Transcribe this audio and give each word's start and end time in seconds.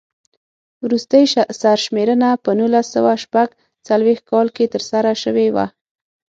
وروستۍ 0.83 1.23
سر 1.61 1.77
شمېرنه 1.85 2.29
په 2.43 2.51
نولس 2.59 2.87
سوه 2.95 3.13
شپږ 3.23 3.47
څلوېښت 3.87 4.23
کال 4.31 4.47
کې 4.55 4.71
ترسره 4.73 5.11
شوې 5.23 5.47
وه. 5.55 5.65